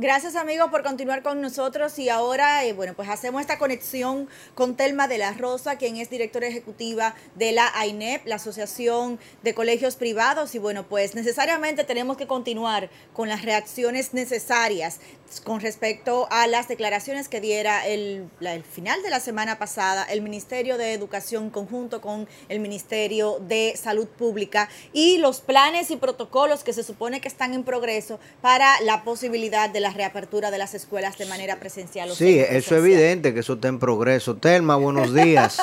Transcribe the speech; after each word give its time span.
Gracias 0.00 0.36
amigos 0.36 0.70
por 0.70 0.84
continuar 0.84 1.24
con 1.24 1.40
nosotros 1.40 1.98
y 1.98 2.08
ahora, 2.08 2.64
eh, 2.64 2.72
bueno, 2.72 2.94
pues 2.94 3.08
hacemos 3.08 3.40
esta 3.40 3.58
conexión 3.58 4.28
con 4.54 4.76
Telma 4.76 5.08
de 5.08 5.18
la 5.18 5.32
Rosa, 5.32 5.74
quien 5.74 5.96
es 5.96 6.08
directora 6.08 6.46
ejecutiva 6.46 7.16
de 7.34 7.50
la 7.50 7.68
AINEP, 7.74 8.24
la 8.24 8.36
Asociación 8.36 9.18
de 9.42 9.54
Colegios 9.54 9.96
Privados. 9.96 10.54
Y 10.54 10.60
bueno, 10.60 10.86
pues 10.88 11.16
necesariamente 11.16 11.82
tenemos 11.82 12.16
que 12.16 12.28
continuar 12.28 12.90
con 13.12 13.28
las 13.28 13.44
reacciones 13.44 14.14
necesarias 14.14 15.00
con 15.44 15.60
respecto 15.60 16.26
a 16.30 16.46
las 16.46 16.68
declaraciones 16.68 17.28
que 17.28 17.40
diera 17.40 17.86
el, 17.86 18.30
el 18.40 18.64
final 18.64 19.02
de 19.02 19.10
la 19.10 19.20
semana 19.20 19.58
pasada 19.58 20.04
el 20.04 20.22
Ministerio 20.22 20.78
de 20.78 20.94
Educación 20.94 21.50
conjunto 21.50 22.00
con 22.00 22.26
el 22.48 22.60
Ministerio 22.60 23.38
de 23.40 23.74
Salud 23.76 24.06
Pública 24.06 24.70
y 24.94 25.18
los 25.18 25.40
planes 25.40 25.90
y 25.90 25.96
protocolos 25.96 26.64
que 26.64 26.72
se 26.72 26.82
supone 26.82 27.20
que 27.20 27.28
están 27.28 27.52
en 27.52 27.62
progreso 27.62 28.18
para 28.40 28.80
la 28.80 29.04
posibilidad 29.04 29.68
de 29.68 29.80
la 29.80 29.87
reapertura 29.90 30.50
de 30.50 30.58
las 30.58 30.74
escuelas 30.74 31.18
de 31.18 31.26
manera 31.26 31.56
presencial. 31.56 32.10
sí, 32.10 32.38
eso 32.38 32.74
es 32.74 32.80
evidente 32.80 33.34
que 33.34 33.40
eso 33.40 33.54
está 33.54 33.68
en 33.68 33.78
progreso. 33.78 34.36
Telma, 34.36 34.76
buenos 34.76 35.14
días. 35.14 35.58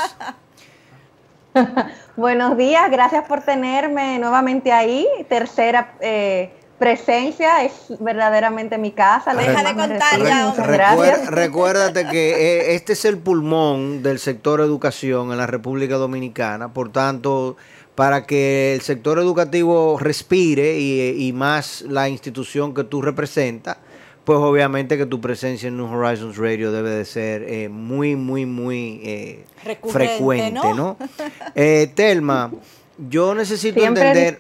buenos 2.17 2.57
días, 2.57 2.89
gracias 2.91 3.25
por 3.27 3.41
tenerme 3.41 4.19
nuevamente 4.19 4.71
ahí. 4.71 5.07
Tercera 5.29 5.95
eh, 6.01 6.51
presencia 6.77 7.63
es 7.63 7.73
verdaderamente 7.99 8.77
mi 8.77 8.91
casa. 8.91 9.33
Deja 9.33 9.63
de 9.63 9.75
contar 9.75 10.23
ya. 10.23 10.53
Recuer, 10.53 11.31
recuérdate 11.31 12.07
que 12.07 12.31
eh, 12.31 12.75
este 12.75 12.93
es 12.93 13.05
el 13.05 13.17
pulmón 13.17 14.03
del 14.03 14.19
sector 14.19 14.61
educación 14.61 15.31
en 15.31 15.37
la 15.37 15.47
República 15.47 15.95
Dominicana, 15.95 16.73
por 16.73 16.91
tanto, 16.91 17.55
para 17.95 18.25
que 18.25 18.73
el 18.75 18.81
sector 18.81 19.19
educativo 19.19 19.97
respire 19.99 20.77
y, 20.77 21.27
y 21.27 21.33
más 21.33 21.81
la 21.87 22.09
institución 22.09 22.73
que 22.73 22.83
tú 22.83 23.01
representas, 23.01 23.77
pues 24.25 24.39
obviamente 24.39 24.97
que 24.97 25.05
tu 25.05 25.21
presencia 25.21 25.67
en 25.67 25.77
New 25.77 25.85
Horizons 25.85 26.37
Radio 26.37 26.71
debe 26.71 26.89
de 26.89 27.05
ser 27.05 27.43
eh, 27.43 27.69
muy, 27.69 28.15
muy, 28.15 28.45
muy 28.47 28.99
eh, 29.03 29.45
frecuente, 29.87 30.73
¿no? 30.73 30.97
Eh, 31.55 31.91
Telma, 31.93 32.51
yo 32.97 33.35
necesito 33.35 33.79
entender, 33.85 34.37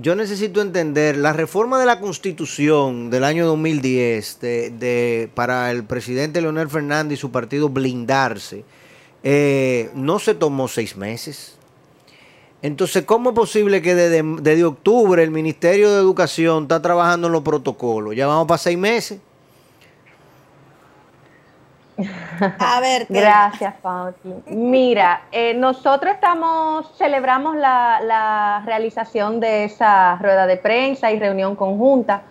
yo 0.00 0.14
necesito 0.14 0.62
entender 0.62 1.16
la 1.16 1.32
reforma 1.32 1.80
de 1.80 1.86
la 1.86 2.00
Constitución 2.00 3.10
del 3.10 3.24
año 3.24 3.44
2010 3.46 4.40
de, 4.40 4.70
de 4.70 5.30
para 5.34 5.70
el 5.72 5.84
presidente 5.84 6.40
Leonel 6.40 6.68
Fernández 6.68 7.18
y 7.18 7.20
su 7.20 7.32
partido 7.32 7.68
blindarse. 7.68 8.64
no 9.94 10.18
se 10.20 10.34
tomó 10.34 10.68
seis 10.68 10.96
meses. 10.96 11.57
Entonces, 12.60 13.04
¿cómo 13.04 13.30
es 13.30 13.36
posible 13.36 13.80
que 13.80 13.94
desde, 13.94 14.22
desde, 14.40 14.64
octubre 14.64 15.22
el 15.22 15.30
Ministerio 15.30 15.92
de 15.92 16.00
Educación 16.00 16.64
está 16.64 16.82
trabajando 16.82 17.28
en 17.28 17.32
los 17.32 17.42
protocolos? 17.42 18.16
Ya 18.16 18.26
vamos 18.26 18.48
para 18.48 18.58
seis 18.58 18.76
meses. 18.76 19.20
A 22.58 22.80
ver. 22.80 23.06
Gracias, 23.08 23.74
Pauti. 23.80 24.34
Mira, 24.46 25.22
eh, 25.30 25.54
nosotros 25.54 26.14
estamos, 26.14 26.96
celebramos 26.96 27.56
la, 27.56 28.00
la, 28.02 28.62
realización 28.64 29.38
de 29.38 29.64
esa 29.64 30.16
rueda 30.16 30.46
de 30.46 30.56
prensa 30.56 31.12
y 31.12 31.18
reunión 31.18 31.54
conjunta 31.56 32.22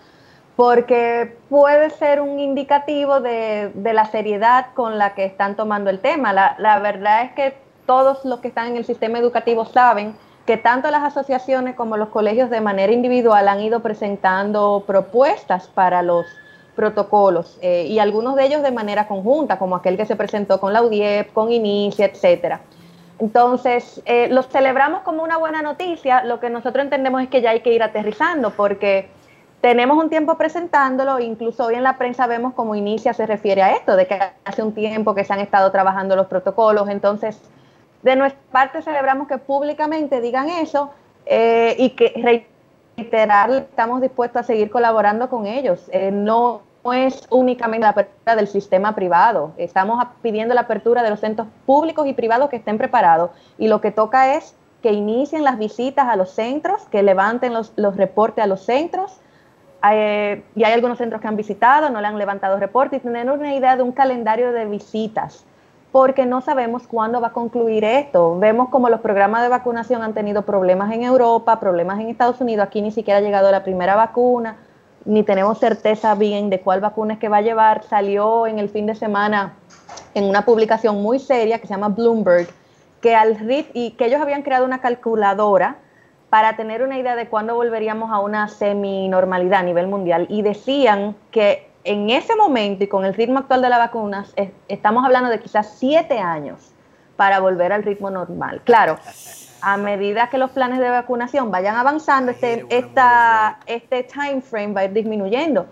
porque 0.58 1.38
puede 1.50 1.92
ser 1.92 2.20
un 2.20 2.40
indicativo 2.40 3.22
de, 3.22 3.72
de 3.76 3.94
la 3.94 4.06
seriedad 4.06 4.68
con 4.74 4.98
la 4.98 5.14
que 5.14 5.24
están 5.24 5.56
tomando 5.56 5.92
el 5.92 6.00
tema. 6.00 6.34
La, 6.34 6.56
la 6.58 6.80
verdad 6.80 7.26
es 7.26 7.32
que 7.34 7.67
todos 7.88 8.24
los 8.25 8.40
que 8.42 8.50
están 8.50 8.68
en 8.68 8.78
el 8.78 8.86
sistema 8.86 9.18
educativo 9.18 9.66
saben 9.66 10.16
que 10.46 10.58
tanto 10.58 10.92
las 10.92 11.03
asociaciones 11.03 11.75
como 11.75 11.98
los 11.98 12.09
colegios 12.09 12.52
de 12.52 12.62
manera 12.62 12.94
individual 12.94 13.48
han 13.48 13.59
ido 13.59 13.81
presentando 13.81 14.84
propuestas 14.86 15.68
para 15.68 16.03
los 16.03 16.28
protocolos 16.75 17.58
eh, 17.62 17.88
y 17.90 17.98
algunos 17.98 18.36
de 18.36 18.46
ellos 18.46 18.62
de 18.62 18.72
manera 18.72 19.08
conjunta, 19.08 19.58
como 19.58 19.75
aquel 19.75 19.98
que 19.98 20.06
se 20.06 20.16
presentó 20.16 20.59
con 20.59 20.72
la 20.74 20.84
UDIEP, 20.84 21.34
con 21.34 21.52
Inicia, 21.52 22.06
etcétera. 22.06 22.62
Entonces, 23.20 24.02
eh, 24.06 24.28
los 24.30 24.48
celebramos 24.48 25.02
como 25.02 25.24
una 25.24 25.38
buena 25.38 25.64
noticia. 25.64 26.24
Lo 26.24 26.40
que 26.40 26.52
nosotros 26.52 26.84
entendemos 26.84 27.24
es 27.24 27.30
que 27.30 27.42
ya 27.42 27.50
hay 27.50 27.62
que 27.62 27.74
ir 27.74 27.81
aterrizando 27.81 28.52
porque 28.52 29.09
tenemos 29.59 29.98
un 29.98 30.09
tiempo 30.09 30.38
presentándolo, 30.38 31.19
incluso 31.19 31.66
hoy 31.66 31.75
en 31.75 31.84
la 31.84 31.98
prensa 31.98 32.28
vemos 32.28 32.54
cómo 32.54 32.75
Inicia 32.75 33.14
se 33.14 33.25
refiere 33.25 33.64
a 33.64 33.72
esto, 33.72 33.96
de 33.96 34.06
que 34.06 34.19
hace 34.46 34.62
un 34.62 34.74
tiempo 34.74 35.16
que 35.16 35.24
se 35.24 35.34
han 35.34 35.40
estado 35.40 35.72
trabajando 35.72 36.16
los 36.16 36.28
protocolos. 36.28 36.88
Entonces, 36.90 37.42
de 38.07 38.16
nuestra 38.16 38.41
parte 38.53 38.81
celebramos 38.81 39.28
que 39.28 39.38
públicamente 39.38 40.22
digan 40.22 40.47
eso 40.47 40.91
eh, 41.25 41.75
y 41.78 41.90
que 41.90 42.13
reiterar, 42.95 43.51
estamos 43.51 44.00
dispuestos 44.00 44.40
a 44.40 44.44
seguir 44.44 44.69
colaborando 44.72 45.29
con 45.29 45.45
ellos. 45.45 45.90
Eh, 45.91 46.09
no 46.12 46.62
es 46.94 47.28
únicamente 47.29 47.84
la 47.84 47.90
apertura 47.90 48.38
del 48.38 48.47
sistema 48.47 48.95
privado, 48.95 49.51
estamos 49.57 50.01
pidiendo 50.22 50.56
la 50.56 50.62
apertura 50.62 51.03
de 51.03 51.09
los 51.09 51.19
centros 51.19 51.50
públicos 51.66 52.07
y 52.07 52.13
privados 52.13 52.50
que 52.50 52.56
estén 52.56 52.78
preparados 52.78 53.31
y 53.57 53.68
lo 53.68 53.81
que 53.81 53.91
toca 53.91 54.35
es 54.35 54.56
que 54.81 54.94
inicien 54.94 55.44
las 55.44 55.57
visitas 55.57 56.07
a 56.07 56.16
los 56.16 56.29
centros, 56.29 56.84
que 56.85 57.03
levanten 57.03 57.53
los, 57.53 57.74
reportes 57.97 58.41
a 58.41 58.47
los 58.47 58.62
centros. 58.62 59.19
Eh, 59.91 60.44
y 60.56 60.63
hay 60.63 60.72
algunos 60.72 60.97
centros 60.97 61.22
que 61.22 61.28
han 61.28 61.35
visitado, 61.35 61.89
no 61.89 62.00
le 62.00 62.07
han 62.07 62.18
levantado 62.18 62.57
reportes 62.57 63.01
y 63.01 63.03
tener 63.03 63.29
una 63.29 63.53
idea 63.53 63.75
de 63.75 63.84
un 63.84 63.91
calendario 63.91 64.53
de 64.53 64.66
visitas 64.66 65.45
porque 65.97 66.28
no 66.28 66.41
sabemos 66.41 66.85
cuándo 66.85 67.22
va 67.22 67.30
a 67.30 67.34
concluir 67.34 67.84
esto. 67.84 68.38
Vemos 68.38 68.69
como 68.69 68.88
los 68.88 69.02
programas 69.02 69.41
de 69.41 69.50
vacunación 69.50 70.03
han 70.03 70.13
tenido 70.13 70.44
problemas 70.44 70.94
en 70.94 71.02
Europa, 71.02 71.59
problemas 71.59 72.00
en 72.00 72.09
Estados 72.09 72.40
Unidos, 72.40 72.68
aquí 72.68 72.84
ni 72.84 72.91
siquiera 72.91 73.18
ha 73.18 73.22
llegado 73.22 73.50
la 73.50 73.63
primera 73.63 73.96
vacuna, 73.96 74.57
ni 75.06 75.24
tenemos 75.24 75.57
certeza 75.57 76.13
bien 76.13 76.52
de 76.52 76.62
cuál 76.62 76.81
vacuna 76.81 77.16
es 77.16 77.19
que 77.19 77.30
va 77.30 77.38
a 77.38 77.41
llevar. 77.41 77.81
Salió 77.81 78.46
en 78.46 78.59
el 78.59 78.69
fin 78.69 78.86
de 78.86 78.94
semana 78.94 79.56
en 80.13 80.25
una 80.25 80.46
publicación 80.46 81.02
muy 81.02 81.18
seria 81.18 81.57
que 81.57 81.66
se 81.66 81.74
llama 81.74 81.90
Bloomberg, 81.90 82.47
que 83.02 83.16
al 83.16 83.36
RIT 83.36 83.72
y 83.74 83.91
que 83.94 84.06
ellos 84.06 84.22
habían 84.22 84.44
creado 84.44 84.66
una 84.66 84.81
calculadora 84.81 85.78
para 86.30 86.56
tener 86.56 86.84
una 86.84 87.00
idea 87.00 87.16
de 87.16 87.28
cuándo 87.28 87.56
volveríamos 87.56 88.12
a 88.12 88.19
una 88.19 88.50
semi-normalidad 88.50 89.62
a 89.62 89.63
nivel 89.63 89.88
mundial 89.88 90.28
y 90.30 90.44
decían 90.44 91.16
que 91.31 91.67
en 91.88 92.09
ese 92.09 92.36
momento 92.36 92.84
y 92.84 92.88
con 92.88 93.06
el 93.06 93.14
ritmo 93.14 93.40
actual 93.40 93.62
de 93.62 93.70
las 93.70 93.80
vacunas, 93.80 94.34
estamos 94.68 95.06
hablando 95.06 95.30
de 95.30 95.40
quizás 95.40 95.75
siete 95.78 96.20
años 96.20 96.74
para 97.16 97.40
volver 97.40 97.72
al 97.72 97.84
ritmo 97.84 98.09
normal. 98.09 98.62
Claro, 98.66 98.98
a 99.62 99.78
medida 99.78 100.30
que 100.30 100.38
los 100.38 100.52
planes 100.52 100.80
de 100.80 100.90
vacunación 100.90 101.50
vayan 101.50 101.78
avanzando, 101.78 102.31
este, 102.31 102.66
esta, 102.70 103.59
este 103.66 104.03
time 104.03 104.42
frame 104.42 104.74
va 104.74 104.81
a 104.81 104.86
ir 104.86 104.94
disminuyendo. 104.94 105.66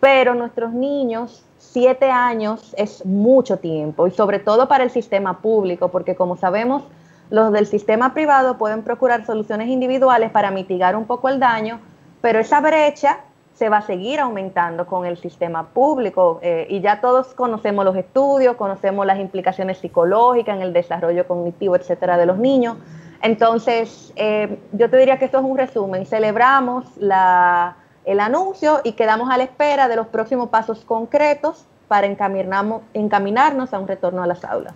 Pero 0.00 0.34
nuestros 0.34 0.72
niños, 0.72 1.44
siete 1.58 2.10
años 2.10 2.74
es 2.78 3.04
mucho 3.04 3.58
tiempo 3.58 4.06
y 4.06 4.10
sobre 4.12 4.38
todo 4.38 4.68
para 4.68 4.84
el 4.84 4.90
sistema 4.90 5.42
público, 5.42 5.88
porque 5.88 6.16
como 6.16 6.36
sabemos, 6.36 6.84
los 7.28 7.52
del 7.52 7.66
sistema 7.66 8.14
privado 8.14 8.56
pueden 8.56 8.82
procurar 8.82 9.26
soluciones 9.26 9.68
individuales 9.68 10.30
para 10.30 10.50
mitigar 10.50 10.96
un 10.96 11.04
poco 11.04 11.28
el 11.28 11.38
daño, 11.38 11.80
pero 12.22 12.38
esa 12.38 12.60
brecha 12.60 13.18
se 13.58 13.68
va 13.68 13.78
a 13.78 13.82
seguir 13.82 14.20
aumentando 14.20 14.86
con 14.86 15.04
el 15.04 15.18
sistema 15.18 15.70
público 15.70 16.38
eh, 16.42 16.68
y 16.70 16.80
ya 16.80 17.00
todos 17.00 17.34
conocemos 17.34 17.84
los 17.84 17.96
estudios, 17.96 18.54
conocemos 18.54 19.04
las 19.04 19.18
implicaciones 19.18 19.78
psicológicas 19.78 20.54
en 20.54 20.62
el 20.62 20.72
desarrollo 20.72 21.26
cognitivo, 21.26 21.74
etcétera, 21.74 22.16
de 22.16 22.26
los 22.26 22.38
niños. 22.38 22.76
Entonces, 23.20 24.12
eh, 24.14 24.60
yo 24.72 24.88
te 24.88 24.96
diría 24.96 25.18
que 25.18 25.24
esto 25.24 25.38
es 25.38 25.44
un 25.44 25.58
resumen. 25.58 26.06
Celebramos 26.06 26.84
la, 26.98 27.76
el 28.04 28.20
anuncio 28.20 28.80
y 28.84 28.92
quedamos 28.92 29.28
a 29.28 29.36
la 29.36 29.42
espera 29.42 29.88
de 29.88 29.96
los 29.96 30.06
próximos 30.06 30.50
pasos 30.50 30.84
concretos 30.84 31.66
para 31.88 32.06
encaminarnos, 32.06 32.82
encaminarnos 32.94 33.74
a 33.74 33.80
un 33.80 33.88
retorno 33.88 34.22
a 34.22 34.28
las 34.28 34.44
aulas. 34.44 34.74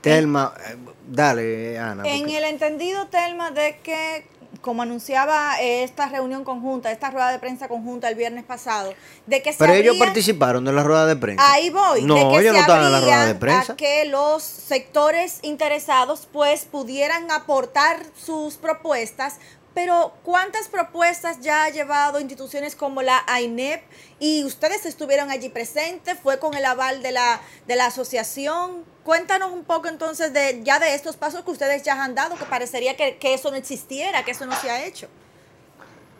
Telma, 0.00 0.54
eh, 0.70 0.76
dale, 1.06 1.78
Ana. 1.78 2.04
En 2.06 2.30
el 2.30 2.44
entendido, 2.44 3.08
Telma, 3.08 3.50
de 3.50 3.78
que 3.82 4.24
como 4.60 4.82
anunciaba 4.82 5.60
eh, 5.60 5.82
esta 5.82 6.08
reunión 6.08 6.44
conjunta, 6.44 6.90
esta 6.90 7.10
rueda 7.10 7.30
de 7.30 7.38
prensa 7.38 7.68
conjunta 7.68 8.08
el 8.08 8.14
viernes 8.14 8.44
pasado, 8.44 8.94
de 9.26 9.42
que 9.42 9.52
se 9.52 9.58
Pero 9.58 9.72
ellos 9.74 9.96
participaron 9.96 10.64
de 10.64 10.72
la 10.72 10.82
rueda 10.82 11.06
de 11.06 11.16
prensa. 11.16 11.52
Ahí 11.52 11.70
voy. 11.70 12.02
No, 12.02 12.14
de 12.14 12.20
que 12.20 12.40
ellos 12.40 12.54
no 12.54 12.60
estaban 12.60 12.86
en 12.86 12.92
la 12.92 13.00
rueda 13.00 13.26
de 13.26 13.34
prensa. 13.34 13.72
A 13.72 13.76
que 13.76 14.04
los 14.06 14.42
sectores 14.42 15.40
interesados 15.42 16.28
pues 16.32 16.64
pudieran 16.64 17.30
aportar 17.30 18.04
sus 18.16 18.56
propuestas 18.56 19.38
pero 19.76 20.14
¿cuántas 20.22 20.68
propuestas 20.68 21.40
ya 21.40 21.64
ha 21.64 21.68
llevado 21.68 22.18
instituciones 22.18 22.74
como 22.74 23.02
la 23.02 23.22
AINEP 23.26 23.82
y 24.18 24.42
ustedes 24.44 24.86
estuvieron 24.86 25.30
allí 25.30 25.50
presentes? 25.50 26.18
¿Fue 26.18 26.38
con 26.38 26.54
el 26.54 26.64
aval 26.64 27.02
de 27.02 27.12
la, 27.12 27.42
de 27.66 27.76
la 27.76 27.84
asociación? 27.84 28.86
Cuéntanos 29.04 29.52
un 29.52 29.64
poco 29.64 29.88
entonces 29.88 30.32
de 30.32 30.62
ya 30.64 30.78
de 30.78 30.94
estos 30.94 31.18
pasos 31.18 31.44
que 31.44 31.50
ustedes 31.50 31.82
ya 31.82 32.02
han 32.02 32.14
dado, 32.14 32.36
que 32.36 32.46
parecería 32.46 32.96
que, 32.96 33.18
que 33.18 33.34
eso 33.34 33.50
no 33.50 33.58
existiera, 33.58 34.24
que 34.24 34.30
eso 34.30 34.46
no 34.46 34.58
se 34.58 34.70
ha 34.70 34.82
hecho. 34.86 35.08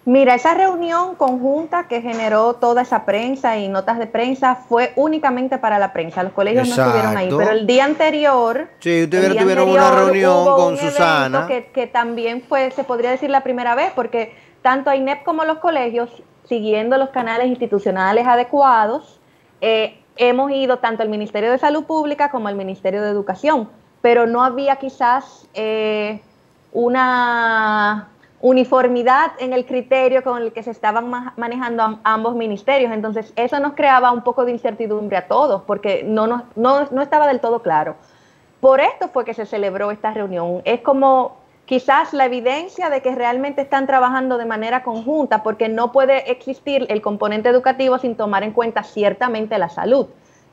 Mira, 0.06 0.36
esa 0.36 0.54
reunión 0.54 1.16
conjunta 1.16 1.88
que 1.88 2.00
generó 2.00 2.54
toda 2.54 2.82
esa 2.82 3.04
prensa 3.04 3.58
y 3.58 3.68
notas 3.68 3.98
de 3.98 4.06
prensa 4.06 4.54
fue 4.54 4.92
únicamente 4.94 5.58
para 5.58 5.80
la 5.80 5.92
prensa. 5.92 6.22
Los 6.22 6.32
colegios 6.32 6.68
no 6.68 6.74
estuvieron 6.76 7.16
ahí, 7.16 7.28
pero 7.36 7.50
el 7.50 7.66
día 7.66 7.84
anterior. 7.84 8.68
Sí, 8.78 9.02
ustedes 9.02 9.36
tuvieron 9.36 9.68
una 9.68 9.90
reunión 9.90 10.44
con 10.44 10.76
Susana. 10.76 11.48
Que, 11.48 11.66
que, 11.72 11.88
también 11.88 12.44
fue, 12.48 12.70
se 12.70 12.84
podría 12.84 13.10
decir, 13.10 13.30
la 13.30 13.42
primera 13.42 13.74
vez, 13.74 13.90
porque 13.96 14.32
tanto 14.62 14.94
INEP 14.94 15.24
como 15.24 15.44
los 15.44 15.58
colegios, 15.58 16.22
siguiendo 16.48 16.98
los 16.98 17.08
canales 17.08 17.48
institucionales 17.48 18.28
adecuados, 18.28 19.18
eh, 19.60 19.98
hemos 20.14 20.52
ido 20.52 20.78
tanto 20.78 21.02
al 21.02 21.08
Ministerio 21.08 21.50
de 21.50 21.58
Salud 21.58 21.82
Pública 21.82 22.30
como 22.30 22.46
al 22.46 22.54
Ministerio 22.54 23.02
de 23.02 23.10
Educación, 23.10 23.68
pero 24.02 24.24
no 24.28 24.44
había 24.44 24.76
quizás 24.76 25.48
eh, 25.52 26.20
una 26.72 28.08
uniformidad 28.40 29.32
en 29.38 29.52
el 29.52 29.64
criterio 29.64 30.22
con 30.22 30.42
el 30.42 30.52
que 30.52 30.62
se 30.62 30.70
estaban 30.70 31.10
manejando 31.36 32.00
ambos 32.04 32.34
ministerios. 32.34 32.92
Entonces, 32.92 33.32
eso 33.36 33.58
nos 33.60 33.74
creaba 33.74 34.12
un 34.12 34.22
poco 34.22 34.44
de 34.44 34.52
incertidumbre 34.52 35.16
a 35.16 35.26
todos, 35.26 35.62
porque 35.62 36.02
no, 36.04 36.26
no, 36.26 36.44
no 36.54 37.02
estaba 37.02 37.26
del 37.26 37.40
todo 37.40 37.62
claro. 37.62 37.96
Por 38.60 38.80
esto 38.80 39.08
fue 39.08 39.24
que 39.24 39.34
se 39.34 39.46
celebró 39.46 39.90
esta 39.90 40.12
reunión. 40.12 40.62
Es 40.64 40.80
como 40.80 41.36
quizás 41.66 42.12
la 42.12 42.26
evidencia 42.26 42.90
de 42.90 43.02
que 43.02 43.14
realmente 43.14 43.62
están 43.62 43.86
trabajando 43.86 44.38
de 44.38 44.44
manera 44.44 44.82
conjunta, 44.82 45.42
porque 45.42 45.68
no 45.68 45.92
puede 45.92 46.30
existir 46.30 46.86
el 46.88 47.02
componente 47.02 47.48
educativo 47.48 47.98
sin 47.98 48.16
tomar 48.16 48.44
en 48.44 48.52
cuenta 48.52 48.82
ciertamente 48.82 49.58
la 49.58 49.68
salud. 49.68 50.06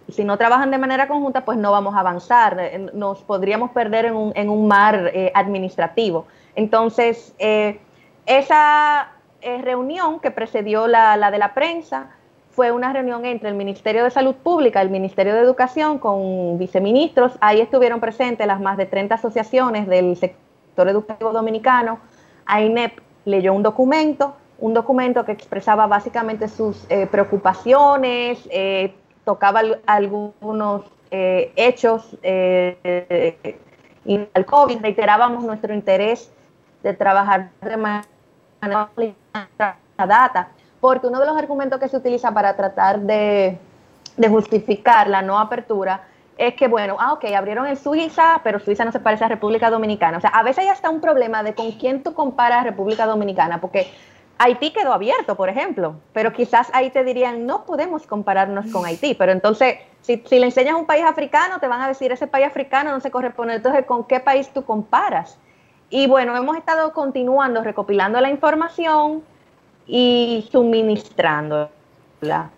Si 0.10 0.24
no 0.24 0.38
trabajan 0.38 0.70
de 0.72 0.78
manera 0.78 1.08
conjunta, 1.08 1.46
pues 1.46 1.58
no 1.58 1.72
vamos 1.72 1.96
a 1.96 2.00
avanzar, 2.02 2.58
nos 2.94 3.22
podríamos 3.22 3.72
perder 3.72 4.06
en 4.06 4.16
un, 4.16 4.32
en 4.36 4.50
un 4.50 4.68
mar 4.68 5.12
eh, 5.14 5.32
administrativo. 5.34 6.26
Entonces, 6.56 7.34
eh, 7.40 7.80
esa 8.26 9.10
eh, 9.42 9.62
reunión 9.62 10.20
que 10.20 10.32
precedió 10.32 10.88
la, 10.88 11.32
de 11.32 11.38
la 11.38 11.54
prensa 11.54 12.12
fue 12.52 12.72
una 12.72 12.94
reunión 12.94 13.26
entre 13.26 13.50
el 13.50 13.56
Ministerio 13.56 14.04
de 14.04 14.12
Salud 14.12 14.36
Pública 14.36 14.82
el 14.82 14.90
Ministerio 14.90 15.34
de 15.34 15.42
Educación 15.42 15.98
con 15.98 16.58
viceministros. 16.58 17.34
Ahí 17.42 17.60
estuvieron 17.60 18.00
presentes 18.00 18.46
las 18.46 18.62
más 18.62 18.78
de 18.78 18.86
30 18.86 19.16
asociaciones 19.16 19.88
del 19.88 20.16
sector 20.16 20.88
educativo 20.88 21.32
dominicano. 21.32 22.00
AINEP 22.46 23.00
leyó 23.26 23.54
un 23.54 23.64
documento, 23.64 24.36
un 24.60 24.74
documento 24.74 25.26
que 25.26 25.32
expresaba 25.32 25.88
básicamente 25.88 26.48
sus 26.48 26.86
eh, 26.90 27.08
preocupaciones, 27.08 28.48
tocaba 29.24 29.62
algunos 29.86 30.84
hechos 31.12 32.18
y 34.06 34.28
al 34.34 34.46
COVID, 34.46 34.82
reiterábamos 34.82 35.44
nuestro 35.44 35.74
interés 35.74 36.32
de 36.82 36.94
trabajar 36.94 37.50
de 37.62 37.78
manera 37.78 38.90
data, 39.98 40.50
porque 40.82 41.08
uno 41.08 41.20
de 41.20 41.26
los 41.26 41.38
argumentos 41.38 41.80
que 41.80 41.88
se 41.88 41.98
utiliza 41.98 42.34
para 42.34 42.56
tratar 42.56 43.00
de, 43.00 43.58
justificar 44.30 45.08
la 45.08 45.22
no 45.22 45.40
apertura 45.40 46.04
es 46.38 46.56
que, 46.56 46.68
bueno, 46.68 46.98
ah, 47.00 47.14
ok, 47.14 47.26
abrieron 47.36 47.68
en 47.68 47.78
Suiza, 47.78 48.42
pero 48.44 48.60
Suiza 48.60 48.84
no 48.84 48.92
se 48.92 49.00
parece 49.00 49.24
a 49.24 49.28
República 49.28 49.70
Dominicana. 49.70 50.18
O 50.18 50.22
sea, 50.22 50.32
a 50.32 50.44
veces 50.44 50.64
hay 50.64 50.70
hasta 50.70 50.90
un 50.90 51.00
problema 51.00 51.44
de 51.44 51.54
con 51.54 51.72
quién 51.74 52.02
tú 52.04 52.14
comparas 52.14 52.64
República 52.64 53.06
Dominicana, 53.06 53.62
porque 53.62 53.92
Haití 54.38 54.72
quedó 54.72 54.94
abierto, 54.94 55.36
por 55.36 55.50
ejemplo, 55.50 55.96
pero 56.12 56.34
quizás 56.34 56.70
ahí 56.74 56.90
te 56.90 57.04
dirían, 57.04 57.46
no 57.46 57.66
podemos 57.66 58.08
compararnos 58.08 58.66
con 58.72 58.86
Haití, 58.86 59.14
pero 59.14 59.32
entonces, 59.32 59.78
si, 60.02 60.24
si 60.26 60.40
le 60.40 60.48
enseñas 60.48 60.76
un 60.76 60.86
país 60.86 61.06
africano, 61.06 61.60
te 61.60 61.68
van 61.68 61.82
a 61.82 61.88
decir, 61.88 62.12
ese 62.12 62.28
país 62.28 62.48
africano 62.48 62.92
no 62.92 63.00
se 63.00 63.12
corresponde, 63.12 63.56
entonces, 63.56 63.86
¿con 63.86 64.06
qué 64.06 64.20
país 64.20 64.50
tú 64.54 64.66
comparas? 64.66 65.38
Y 65.90 66.08
bueno, 66.08 66.36
hemos 66.36 66.58
estado 66.58 66.92
continuando 66.92 67.64
recopilando 67.64 68.20
la 68.20 68.30
información 68.30 69.24
y 69.86 70.48
suministrándola. 70.52 71.70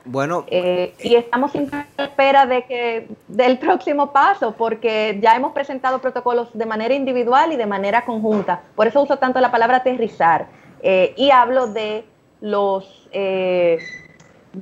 Bueno, 0.06 0.46
eh, 0.48 0.94
y 1.00 1.16
estamos 1.16 1.54
en 1.56 1.70
espera 1.98 2.46
de 2.46 2.64
que 2.64 3.08
del 3.28 3.58
próximo 3.58 4.12
paso, 4.12 4.54
porque 4.54 5.20
ya 5.22 5.36
hemos 5.36 5.54
presentado 5.54 6.00
protocolos 6.00 6.50
de 6.54 6.66
manera 6.66 6.94
individual 6.94 7.52
y 7.52 7.58
de 7.58 7.66
manera 7.66 8.06
conjunta. 8.06 8.62
Por 8.76 8.88
eso 8.88 9.02
uso 9.02 9.18
tanto 9.18 9.42
la 9.42 9.52
palabra 9.52 9.78
aterrizar 9.78 10.48
eh, 10.88 11.16
y 11.18 11.32
hablo 11.32 11.66
de 11.66 12.06
los 12.42 13.10
eh, 13.12 13.80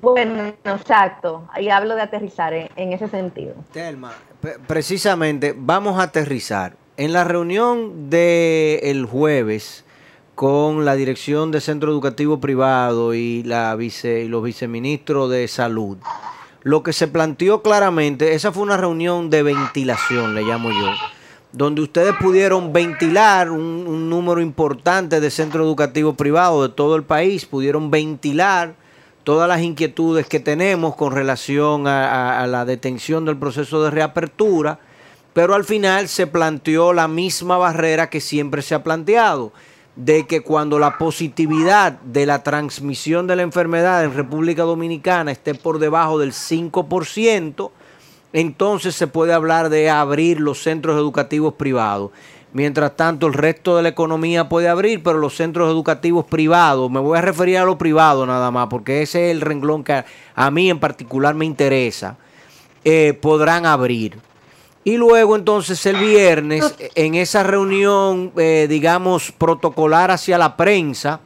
bueno, 0.01 0.53
exacto, 0.63 1.47
y 1.59 1.69
hablo 1.69 1.95
de 1.95 2.01
aterrizar 2.01 2.53
en, 2.53 2.93
ese 2.93 3.07
sentido. 3.09 3.53
Telma, 3.73 4.13
precisamente 4.67 5.53
vamos 5.55 5.99
a 5.99 6.03
aterrizar. 6.03 6.75
En 6.95 7.11
la 7.11 7.23
reunión 7.23 8.09
del 8.09 9.05
jueves 9.05 9.83
con 10.35 10.85
la 10.85 10.95
dirección 10.95 11.51
de 11.51 11.59
centro 11.59 11.91
educativo 11.91 12.39
privado 12.39 13.13
y, 13.13 13.43
la 13.43 13.75
vice, 13.75 14.21
y 14.21 14.27
los 14.27 14.43
viceministros 14.43 15.29
de 15.29 15.47
salud, 15.47 15.97
lo 16.61 16.81
que 16.81 16.93
se 16.93 17.07
planteó 17.07 17.61
claramente, 17.61 18.33
esa 18.33 18.51
fue 18.51 18.63
una 18.63 18.77
reunión 18.77 19.29
de 19.29 19.43
ventilación, 19.43 20.33
le 20.33 20.43
llamo 20.43 20.69
yo, 20.69 20.91
donde 21.53 21.81
ustedes 21.81 22.13
pudieron 22.19 22.73
ventilar 22.73 23.50
un, 23.50 24.09
número 24.09 24.41
importante 24.41 25.21
de 25.21 25.31
centros 25.31 25.65
educativos 25.65 26.15
privados 26.15 26.67
de 26.67 26.75
todo 26.75 26.97
el 26.97 27.03
país, 27.03 27.45
pudieron 27.45 27.89
ventilar 27.89 28.75
todas 29.23 29.47
las 29.47 29.61
inquietudes 29.61 30.27
que 30.27 30.41
tenemos 30.41 30.95
con 30.95 31.13
relación 31.13 31.88
a 31.88 32.45
la 32.47 32.65
detención 32.65 33.23
del 33.23 33.38
proceso 33.38 33.81
de 33.81 33.89
reapertura 33.89 34.79
pero 35.33 35.55
al 35.55 35.63
final 35.65 36.07
se 36.07 36.27
planteó 36.27 36.94
la 36.94 37.07
misma 37.07 37.57
barrera 37.57 38.09
que 38.09 38.21
siempre 38.21 38.61
se 38.61 38.75
ha 38.75 38.83
planteado, 38.83 39.51
de 39.95 40.25
que 40.25 40.41
cuando 40.41 40.79
la 40.79 40.97
positividad 40.97 41.94
de 42.01 42.25
la 42.25 42.44
transmisión 42.44 43.27
de 43.27 43.35
la 43.35 43.41
enfermedad 43.41 44.03
en 44.03 44.13
República 44.13 44.63
Dominicana 44.63 45.31
esté 45.31 45.53
por 45.56 45.79
debajo 45.79 46.19
del 46.19 46.31
5%, 46.31 47.71
entonces 48.33 48.95
se 48.95 49.07
puede 49.07 49.31
hablar 49.31 49.69
de 49.69 49.89
abrir 49.89 50.39
los 50.41 50.62
centros 50.62 50.97
educativos 50.97 51.53
privados. 51.53 52.12
Mientras 52.51 52.95
tanto, 52.95 53.25
el 53.27 53.33
resto 53.33 53.77
de 53.77 53.83
la 53.83 53.89
economía 53.89 54.50
puede 54.50 54.68
abrir, 54.68 55.01
pero 55.01 55.18
los 55.18 55.35
centros 55.35 55.71
educativos 55.71 56.25
privados, 56.25 56.89
me 56.91 57.00
voy 57.00 57.18
a 57.18 57.21
referir 57.21 57.57
a 57.57 57.66
lo 57.66 57.78
privado 57.78 58.25
nada 58.25 58.52
más, 58.52 58.68
porque 58.68 59.02
ese 59.02 59.30
es 59.30 59.35
el 59.35 59.42
renglón 59.42 59.83
que 59.83 60.04
a, 60.35 60.52
mí 60.52 60.69
en 60.69 60.80
particular 60.80 61.33
me 61.33 61.45
interesa, 61.45 62.18
eh, 62.83 63.18
podrán 63.19 63.66
abrir. 63.66 64.19
Y 64.83 64.97
luego 64.97 65.35
entonces 65.35 65.85
el 65.85 65.95
viernes, 65.95 66.75
en 66.95 67.16
esa 67.16 67.44
reunión, 67.44 68.31
eh, 68.35 68.68
digamos, 68.69 69.31
protocolar 69.31 70.11
hacia 70.11 70.37
la 70.37 70.57
prensa, 70.57 71.21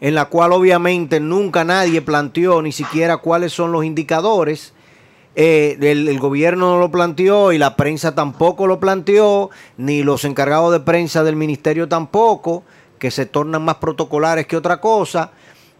en 0.00 0.14
la 0.14 0.26
cual 0.26 0.52
obviamente 0.52 1.18
nunca 1.18 1.64
nadie 1.64 2.02
planteó 2.02 2.60
ni 2.62 2.72
siquiera 2.72 3.16
cuáles 3.16 3.52
son 3.52 3.72
los 3.72 3.84
indicadores, 3.84 4.73
eh, 5.36 5.76
el, 5.80 6.18
gobierno 6.20 6.74
no 6.74 6.78
lo 6.78 6.90
planteó 6.90 7.52
y 7.52 7.58
la 7.58 7.76
prensa 7.76 8.14
tampoco 8.14 8.66
lo 8.66 8.78
planteó, 8.78 9.50
ni 9.76 10.02
los 10.02 10.24
encargados 10.24 10.72
de 10.72 10.80
prensa 10.80 11.24
del 11.24 11.36
ministerio 11.36 11.88
tampoco, 11.88 12.62
que 12.98 13.10
se 13.10 13.26
tornan 13.26 13.64
más 13.64 13.76
protocolares 13.76 14.46
que 14.46 14.56
otra 14.56 14.80
cosa. 14.80 15.32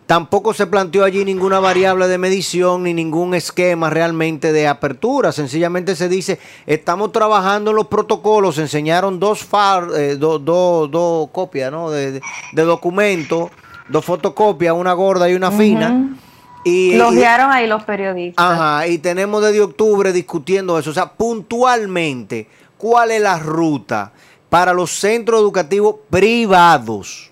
Tampoco 0.07 0.53
se 0.53 0.67
planteó 0.67 1.03
allí 1.05 1.25
ninguna 1.25 1.61
variable 1.61 2.09
de 2.09 2.19
medición 2.19 2.83
ni 2.83 2.93
ningún 2.93 3.35
esquema 3.35 3.89
realmente 3.89 4.53
de 4.53 4.69
apertura. 4.69 5.33
Sencillamente 5.33 5.97
se 5.97 6.11
dice, 6.11 6.39
estamos 6.67 7.11
trabajando 7.11 7.71
en 7.71 7.77
los 7.77 7.87
protocolos. 7.87 8.57
Se 8.57 8.63
enseñaron 8.63 9.19
dos, 9.19 9.43
far, 9.45 9.89
eh, 9.97 10.17
dos 10.17 11.31
copias 11.31 11.73
¿no? 11.73 11.91
de, 11.91 12.21
documentos, 12.53 13.51
dos 13.89 14.05
fotocopias, 14.05 14.75
una 14.75 14.93
gorda 14.93 15.31
y 15.31 15.35
una 15.35 15.51
fina. 15.51 16.19
Y, 16.65 16.97
los 16.97 17.15
guiaron 17.15 17.53
ahí 17.53 17.67
los 17.67 17.85
periodistas. 17.85 18.45
Ajá, 18.45 18.87
y 18.87 18.99
tenemos 18.99 19.43
desde 19.43 19.61
octubre 19.61 20.13
discutiendo 20.13 20.79
eso. 20.79 20.91
O 20.91 20.95
sea, 20.95 21.13
puntualmente, 21.13 22.49
¿cuál 22.79 23.11
es 23.11 23.21
la 23.21 23.39
ruta 23.39 24.13
para 24.49 24.73
los 24.73 24.91
centros 24.91 25.41
educativos 25.41 25.97
privados? 26.09 27.31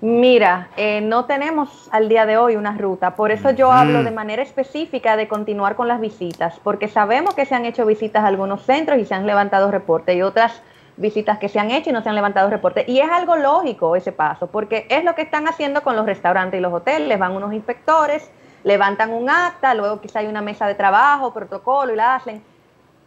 Mira, 0.00 0.68
eh, 0.76 1.00
no 1.00 1.24
tenemos 1.24 1.88
al 1.90 2.08
día 2.08 2.26
de 2.26 2.36
hoy 2.36 2.54
una 2.54 2.76
ruta, 2.76 3.16
por 3.16 3.32
eso 3.32 3.50
yo 3.50 3.72
hablo 3.72 4.04
de 4.04 4.10
manera 4.10 4.42
específica 4.42 5.16
de 5.16 5.26
continuar 5.26 5.74
con 5.74 5.88
las 5.88 6.00
visitas, 6.00 6.60
porque 6.62 6.86
sabemos 6.86 7.34
que 7.34 7.46
se 7.46 7.54
han 7.54 7.64
hecho 7.64 7.86
visitas 7.86 8.22
a 8.22 8.26
algunos 8.26 8.62
centros 8.62 8.98
y 8.98 9.06
se 9.06 9.14
han 9.14 9.26
levantado 9.26 9.70
reportes 9.70 10.14
y 10.14 10.20
otras 10.20 10.62
visitas 10.96 11.38
que 11.38 11.48
se 11.48 11.58
han 11.58 11.70
hecho 11.70 11.90
y 11.90 11.92
no 11.92 12.02
se 12.02 12.08
han 12.08 12.14
levantado 12.14 12.50
reportes. 12.50 12.88
Y 12.88 13.00
es 13.00 13.10
algo 13.10 13.36
lógico 13.36 13.96
ese 13.96 14.12
paso, 14.12 14.46
porque 14.46 14.86
es 14.88 15.04
lo 15.04 15.14
que 15.14 15.22
están 15.22 15.46
haciendo 15.48 15.82
con 15.82 15.96
los 15.96 16.06
restaurantes 16.06 16.58
y 16.58 16.62
los 16.62 16.72
hoteles. 16.72 17.18
Van 17.18 17.32
unos 17.32 17.52
inspectores, 17.52 18.30
levantan 18.64 19.12
un 19.12 19.28
acta, 19.28 19.74
luego 19.74 20.00
quizá 20.00 20.20
hay 20.20 20.26
una 20.26 20.42
mesa 20.42 20.66
de 20.66 20.74
trabajo, 20.74 21.32
protocolo 21.32 21.92
y 21.92 21.96
la 21.96 22.16
hacen. 22.16 22.42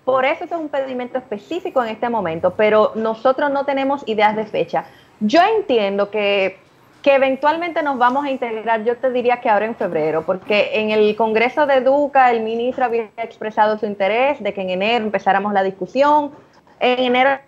Por 0.05 0.25
eso 0.25 0.45
es 0.45 0.51
un 0.51 0.69
pedimento 0.69 1.17
específico 1.17 1.83
en 1.83 1.89
este 1.89 2.09
momento, 2.09 2.53
pero 2.55 2.93
nosotros 2.95 3.51
no 3.51 3.65
tenemos 3.65 4.07
ideas 4.07 4.35
de 4.35 4.45
fecha. 4.45 4.85
Yo 5.19 5.41
entiendo 5.41 6.09
que, 6.09 6.57
que 7.03 7.15
eventualmente 7.15 7.83
nos 7.83 7.97
vamos 7.97 8.25
a 8.25 8.31
integrar, 8.31 8.83
yo 8.83 8.97
te 8.97 9.11
diría 9.11 9.39
que 9.41 9.49
ahora 9.49 9.65
en 9.65 9.75
febrero, 9.75 10.23
porque 10.25 10.71
en 10.79 10.91
el 10.91 11.15
Congreso 11.15 11.65
de 11.65 11.75
Educa 11.75 12.31
el 12.31 12.41
ministro 12.41 12.85
había 12.85 13.09
expresado 13.17 13.77
su 13.77 13.85
interés 13.85 14.41
de 14.41 14.53
que 14.53 14.61
en 14.61 14.69
enero 14.69 15.05
empezáramos 15.05 15.53
la 15.53 15.61
discusión. 15.63 16.31
En 16.79 16.99
enero 16.99 17.39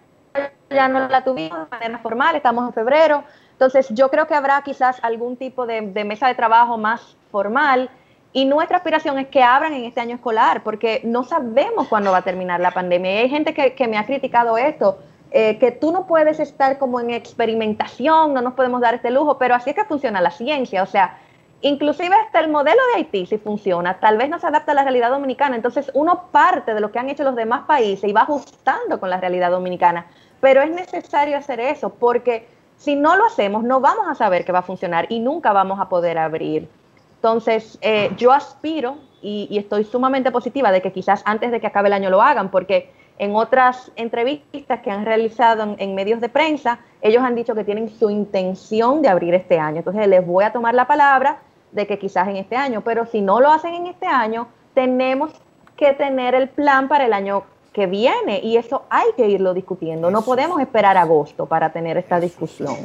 ya 0.74 0.88
no 0.88 1.08
la 1.08 1.24
tuvimos 1.24 1.60
de 1.60 1.78
manera 1.78 2.00
formal, 2.00 2.36
estamos 2.36 2.68
en 2.68 2.74
febrero. 2.74 3.24
Entonces, 3.62 3.90
yo 3.90 4.10
creo 4.10 4.26
que 4.26 4.34
habrá 4.34 4.62
quizás 4.64 4.98
algún 5.04 5.38
tipo 5.38 5.66
de, 5.66 5.82
mesa 6.04 6.28
de 6.28 6.36
trabajo 6.36 6.78
más 6.78 7.16
formal 7.32 7.90
y 8.34 8.46
nuestra 8.46 8.78
aspiración 8.78 9.20
es 9.20 9.28
que 9.28 9.44
abran 9.44 9.74
en 9.74 9.86
este 9.86 10.02
año 10.02 10.16
escolar, 10.16 10.64
porque 10.64 11.02
no 11.04 11.24
sabemos 11.24 11.88
cuándo 11.88 12.12
va 12.12 12.18
a 12.18 12.22
terminar 12.24 12.60
la 12.60 12.72
pandemia. 12.72 13.20
Hay 13.20 13.30
gente 13.30 13.54
que, 13.54 13.88
me 13.88 13.98
ha 13.98 14.06
criticado 14.06 14.58
esto, 14.58 14.98
eh, 15.32 15.60
que 15.60 15.72
tú 15.72 15.92
no 15.92 16.08
puedes 16.08 16.40
estar 16.40 16.78
como 16.80 17.00
en 17.00 17.12
experimentación, 17.12 18.34
no 18.34 18.42
nos 18.42 18.54
podemos 18.54 18.82
dar 18.82 18.96
este 18.96 19.12
lujo, 19.12 19.38
pero 19.38 19.54
así 19.54 19.70
es 19.70 19.76
que 19.76 19.86
funciona 19.86 20.22
la 20.22 20.32
ciencia. 20.32 20.82
O 20.82 20.88
sea, 20.88 21.20
inclusive 21.62 22.16
hasta 22.16 22.40
el 22.40 22.50
modelo 22.50 22.82
de 22.94 23.02
Haití 23.02 23.26
si 23.26 23.38
funciona, 23.38 24.00
tal 24.00 24.18
vez 24.18 24.30
no 24.30 24.40
se 24.40 24.48
adapta 24.48 24.72
a 24.72 24.76
la 24.76 24.84
realidad 24.84 25.12
dominicana. 25.12 25.56
Entonces, 25.56 25.92
uno 25.94 26.32
parte 26.32 26.74
de 26.74 26.80
lo 26.80 26.92
que 26.92 27.00
han 27.00 27.10
hecho 27.10 27.24
los 27.24 27.36
demás 27.36 27.66
países 27.68 28.10
y 28.10 28.14
va 28.14 28.22
ajustando 28.22 29.00
con 29.00 29.10
la 29.10 29.18
realidad 29.18 29.52
dominicana. 29.52 30.08
Pero 30.42 30.62
es 30.62 30.72
necesario 30.72 31.38
hacer 31.38 31.60
eso 31.60 31.90
porque 31.92 32.48
si 32.78 32.96
no 32.96 33.16
lo 33.16 33.26
hacemos, 33.26 33.64
no 33.64 33.80
vamos 33.80 34.08
a 34.10 34.16
saber 34.16 34.44
que 34.44 34.52
va 34.52 34.60
a 34.60 34.64
funcionar 34.64 35.06
y 35.10 35.20
nunca 35.20 35.54
vamos 35.54 35.80
a 35.80 35.88
poder 35.88 36.18
abrir. 36.18 36.68
Entonces, 37.16 37.78
eh, 37.82 38.12
yo 38.18 38.32
aspiro 38.32 38.98
y, 39.22 39.56
estoy 39.56 39.84
sumamente 39.84 40.32
positiva 40.32 40.72
de 40.72 40.82
que 40.82 40.92
quizás 40.92 41.22
antes 41.26 41.52
de 41.52 41.62
que 41.62 41.68
acabe 41.68 41.90
el 41.90 41.94
año 41.94 42.10
lo 42.10 42.24
hagan, 42.24 42.50
porque 42.50 42.90
en 43.20 43.36
otras 43.36 43.92
entrevistas 43.96 44.80
que 44.82 44.90
han 44.90 45.06
realizado 45.06 45.76
en, 45.78 45.94
medios 45.94 46.20
de 46.22 46.30
prensa, 46.30 46.80
ellos 47.04 47.22
han 47.22 47.36
dicho 47.36 47.54
que 47.54 47.64
tienen 47.64 47.90
su 47.90 48.10
intención 48.10 49.04
de 49.04 49.10
abrir 49.10 49.36
este 49.36 49.60
año. 49.60 49.78
Entonces, 49.78 50.08
les 50.08 50.26
voy 50.26 50.44
a 50.44 50.52
tomar 50.52 50.74
la 50.74 50.88
palabra 50.88 51.38
de 51.72 51.86
que 51.86 52.00
quizás 52.00 52.28
en 52.28 52.38
este 52.38 52.56
año, 52.56 52.82
pero 52.82 53.06
si 53.06 53.22
no 53.22 53.40
lo 53.40 53.52
hacen 53.52 53.76
en 53.76 53.86
este 53.86 54.08
año, 54.08 54.48
tenemos 54.74 55.32
que 55.78 55.94
tener 55.94 56.34
el 56.34 56.50
plan 56.50 56.88
para 56.88 57.06
el 57.06 57.14
año 57.14 57.44
que 57.74 57.88
viene 57.88 58.40
y 58.44 58.58
eso 58.58 58.84
hay 58.90 59.08
que 59.16 59.28
irlo 59.28 59.54
discutiendo. 59.54 60.12
No 60.12 60.22
podemos 60.24 60.60
esperar 60.60 60.98
agosto 60.98 61.46
para 61.46 61.72
tener 61.72 61.98
esta 61.98 62.20
discusión. 62.20 62.76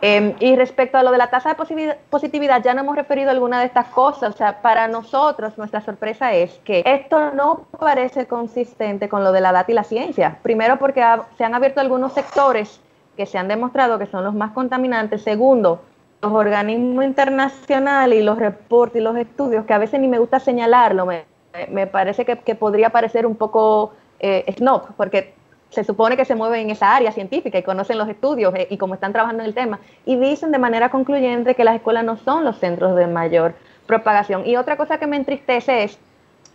Em, 0.00 0.34
y 0.38 0.54
respecto 0.54 0.98
a 0.98 1.02
lo 1.02 1.10
de 1.10 1.18
la 1.18 1.30
tasa 1.30 1.54
de 1.54 1.96
positividad, 2.10 2.62
ya 2.62 2.74
no 2.74 2.80
hemos 2.80 2.96
referido 2.96 3.30
a 3.30 3.32
alguna 3.32 3.60
de 3.60 3.66
estas 3.66 3.86
cosas. 3.88 4.34
O 4.34 4.36
sea, 4.36 4.62
para 4.62 4.86
nosotros 4.86 5.58
nuestra 5.58 5.80
sorpresa 5.80 6.32
es 6.32 6.60
que 6.64 6.82
esto 6.84 7.32
no 7.32 7.66
parece 7.78 8.26
consistente 8.26 9.08
con 9.08 9.24
lo 9.24 9.32
de 9.32 9.40
la 9.40 9.52
data 9.52 9.72
y 9.72 9.74
la 9.74 9.84
ciencia. 9.84 10.38
Primero 10.42 10.78
porque 10.78 11.04
se 11.36 11.44
han 11.44 11.54
abierto 11.54 11.80
algunos 11.80 12.12
sectores 12.12 12.80
que 13.16 13.26
se 13.26 13.38
han 13.38 13.48
demostrado 13.48 13.98
que 13.98 14.06
son 14.06 14.24
los 14.24 14.34
más 14.34 14.52
contaminantes. 14.52 15.22
Segundo, 15.22 15.80
los 16.22 16.32
organismos 16.32 17.04
internacionales 17.04 18.18
y 18.18 18.22
los 18.22 18.38
reportes 18.38 19.00
y 19.00 19.04
los 19.04 19.16
estudios, 19.16 19.64
que 19.64 19.74
a 19.74 19.78
veces 19.78 20.00
ni 20.00 20.08
me 20.08 20.18
gusta 20.18 20.38
señalarlo, 20.40 21.06
me, 21.06 21.86
parece 21.86 22.24
que, 22.24 22.38
que 22.38 22.54
podría 22.54 22.90
parecer 22.90 23.26
un 23.26 23.36
poco 23.36 23.92
eh, 24.24 24.54
snob, 24.56 24.94
porque 24.96 25.34
se 25.68 25.84
supone 25.84 26.16
que 26.16 26.24
se 26.24 26.34
mueven 26.34 26.60
en 26.60 26.70
esa 26.70 26.96
área 26.96 27.12
científica 27.12 27.58
y 27.58 27.62
conocen 27.62 27.98
los 27.98 28.08
estudios 28.08 28.54
eh, 28.54 28.68
y 28.70 28.78
cómo 28.78 28.94
están 28.94 29.12
trabajando 29.12 29.42
en 29.42 29.48
el 29.48 29.54
tema, 29.54 29.80
y 30.06 30.16
dicen 30.16 30.50
de 30.50 30.58
manera 30.58 30.88
concluyente 30.88 31.54
que 31.54 31.62
las 31.62 31.74
escuelas 31.74 32.04
no 32.04 32.16
son 32.16 32.42
los 32.42 32.58
centros 32.58 32.96
de 32.96 33.06
mayor 33.06 33.54
propagación. 33.86 34.46
Y 34.46 34.56
otra 34.56 34.78
cosa 34.78 34.96
que 34.96 35.06
me 35.06 35.16
entristece 35.16 35.84
es 35.84 35.98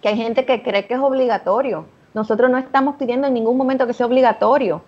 que 0.02 0.10
hay 0.10 0.18
gente 0.18 0.46
que 0.46 0.64
cree 0.64 0.88
que 0.88 0.96
es 0.96 1.00
obligatorio. 1.00 1.86
Nosotros 2.16 2.50
no 2.50 2.58
estamos 2.58 2.96
pidiendo 2.96 3.28
en 3.28 3.36
ningún 3.36 3.56
momento 3.56 3.86
que 3.86 3.94
sea 3.94 4.08
obligatorio. 4.08 4.82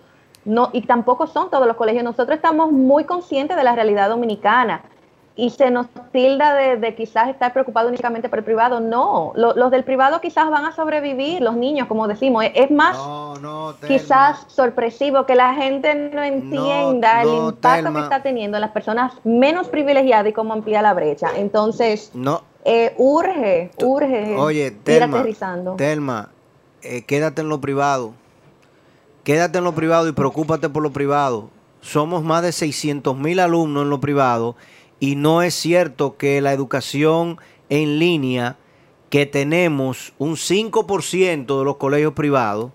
No, 0.44 0.70
y 0.72 0.82
tampoco 0.82 1.28
son 1.28 1.50
todos 1.50 1.68
los 1.68 1.76
colegios. 1.76 2.02
Nosotros 2.02 2.34
estamos 2.34 2.72
muy 2.72 3.04
conscientes 3.04 3.56
de 3.56 3.62
la 3.62 3.76
realidad 3.76 4.08
dominicana 4.08 4.82
y 5.34 5.50
se 5.50 5.70
nos 5.70 5.86
tilda 6.12 6.54
de, 6.54 6.94
quizás 6.94 7.28
estar 7.28 7.52
preocupado 7.52 7.88
únicamente 7.88 8.28
por 8.28 8.40
el 8.40 8.44
privado. 8.44 8.80
No, 8.80 9.32
los 9.34 9.70
del 9.70 9.84
privado 9.84 10.20
quizás 10.20 10.50
van 10.50 10.64
a 10.64 10.72
sobrevivir, 10.72 11.40
los 11.40 11.56
niños, 11.56 11.88
como 11.88 12.06
decimos. 12.06 12.44
Es 12.54 12.70
más, 12.70 12.96
quizás 13.86 14.44
sorpresivo 14.48 15.24
que 15.24 15.34
la 15.34 15.54
gente 15.54 15.94
no 15.94 16.22
entienda 16.22 17.22
el 17.22 17.28
impacto 17.28 17.92
que 17.92 18.00
está 18.00 18.22
teniendo 18.22 18.56
en 18.58 18.60
las 18.60 18.72
personas 18.72 19.12
menos 19.24 19.68
privilegiadas 19.68 20.28
y 20.28 20.32
cómo 20.32 20.52
amplía 20.52 20.82
la 20.82 20.92
brecha. 20.92 21.30
Entonces, 21.36 22.10
no. 22.14 22.42
Eh, 22.64 22.94
urge, 22.96 23.72
urge. 23.82 24.36
Oye, 24.36 24.70
Telma, 24.70 25.24
Telma 25.76 26.28
eh, 26.82 27.02
quédate 27.02 27.40
en 27.40 27.48
lo 27.48 27.60
privado. 27.60 28.12
Quédate 29.24 29.58
en 29.58 29.64
lo 29.64 29.72
privado 29.74 30.08
y 30.08 30.12
preocúpate 30.12 30.68
por 30.68 30.82
lo 30.82 30.92
privado. 30.92 31.48
Somos 31.80 32.22
más 32.22 32.42
de 32.42 32.52
600 32.52 33.16
mil 33.16 33.40
alumnos 33.40 33.82
en 33.82 33.90
lo 33.90 34.00
privado 34.00 34.54
y 35.02 35.16
no 35.16 35.42
es 35.42 35.54
cierto 35.54 36.16
que 36.16 36.40
la 36.40 36.52
educación 36.52 37.40
en 37.68 37.98
línea 37.98 38.56
que 39.10 39.26
tenemos 39.26 40.12
un 40.16 40.36
5% 40.36 41.58
de 41.58 41.64
los 41.64 41.76
colegios 41.76 42.12
privados 42.12 42.70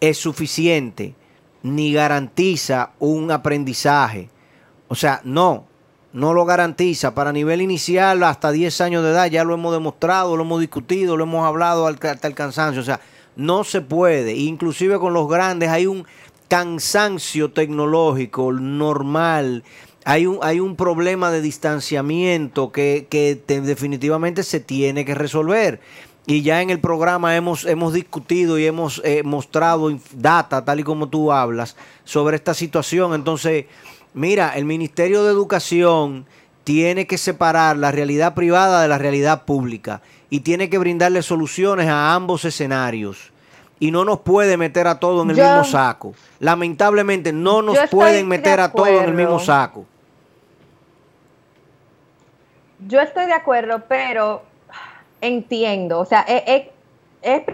es 0.00 0.18
suficiente 0.18 1.16
ni 1.64 1.92
garantiza 1.92 2.92
un 3.00 3.32
aprendizaje. 3.32 4.30
O 4.86 4.94
sea, 4.94 5.20
no, 5.24 5.66
no 6.12 6.32
lo 6.32 6.44
garantiza. 6.44 7.12
Para 7.12 7.32
nivel 7.32 7.60
inicial, 7.60 8.22
hasta 8.22 8.52
10 8.52 8.80
años 8.80 9.02
de 9.02 9.10
edad, 9.10 9.26
ya 9.26 9.42
lo 9.42 9.54
hemos 9.54 9.72
demostrado, 9.72 10.36
lo 10.36 10.44
hemos 10.44 10.60
discutido, 10.60 11.16
lo 11.16 11.24
hemos 11.24 11.44
hablado 11.44 11.88
hasta 11.88 12.28
el 12.28 12.34
cansancio. 12.36 12.82
O 12.82 12.84
sea, 12.84 13.00
no 13.34 13.64
se 13.64 13.80
puede. 13.80 14.36
Inclusive 14.36 14.96
con 15.00 15.12
los 15.12 15.28
grandes 15.28 15.70
hay 15.70 15.88
un 15.88 16.06
cansancio 16.46 17.50
tecnológico 17.50 18.52
normal 18.52 19.64
hay 20.04 20.26
un, 20.26 20.38
hay 20.42 20.60
un 20.60 20.76
problema 20.76 21.30
de 21.30 21.40
distanciamiento 21.40 22.72
que, 22.72 23.06
definitivamente 23.46 24.42
se 24.42 24.60
tiene 24.60 25.04
que 25.04 25.14
resolver. 25.14 25.80
Y 26.24 26.42
ya 26.42 26.62
en 26.62 26.70
el 26.70 26.78
programa 26.78 27.36
hemos, 27.36 27.64
hemos 27.64 27.92
discutido 27.92 28.58
y 28.58 28.66
hemos 28.66 29.00
eh, 29.04 29.22
mostrado 29.24 29.92
data, 30.12 30.64
tal 30.64 30.80
y 30.80 30.84
como 30.84 31.08
tú 31.08 31.32
hablas, 31.32 31.76
sobre 32.04 32.36
esta 32.36 32.54
situación. 32.54 33.14
Entonces, 33.14 33.66
mira, 34.14 34.56
el 34.56 34.64
Ministerio 34.64 35.24
de 35.24 35.30
Educación 35.30 36.26
tiene 36.64 37.06
que 37.06 37.18
separar 37.18 37.76
la 37.76 37.90
realidad 37.90 38.34
privada 38.34 38.82
de 38.82 38.88
la 38.88 38.98
realidad 38.98 39.44
pública 39.44 40.00
y 40.30 40.40
tiene 40.40 40.70
que 40.70 40.78
brindarle 40.78 41.22
soluciones 41.22 41.88
a 41.88 42.14
ambos 42.14 42.44
escenarios. 42.44 43.32
Y 43.80 43.90
no 43.90 44.04
nos 44.04 44.20
puede 44.20 44.56
meter 44.56 44.86
a 44.86 45.00
todos 45.00 45.24
en 45.24 45.30
el 45.30 45.36
mismo 45.36 45.64
saco. 45.64 46.14
Lamentablemente 46.38 47.32
no 47.32 47.62
nos 47.62 47.76
pueden 47.90 48.28
meter 48.28 48.60
a 48.60 48.70
todos 48.70 48.88
en 48.88 49.04
el 49.08 49.14
mismo 49.14 49.40
saco. 49.40 49.86
Yo 52.86 53.00
estoy 53.00 53.26
de 53.26 53.32
acuerdo, 53.32 53.82
pero 53.88 54.42
entiendo, 55.20 56.00
o 56.00 56.04
sea, 56.04 56.22
es, 56.22 56.64